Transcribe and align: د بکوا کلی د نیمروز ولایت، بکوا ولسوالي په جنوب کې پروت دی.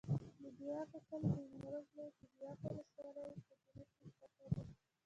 د 0.41 0.41
بکوا 0.51 0.79
کلی 1.07 1.27
د 1.35 1.37
نیمروز 1.51 1.85
ولایت، 1.91 2.15
بکوا 2.21 2.49
ولسوالي 2.63 3.41
په 3.47 3.53
جنوب 3.63 3.89
کې 3.97 4.07
پروت 4.17 4.51
دی. 4.67 4.73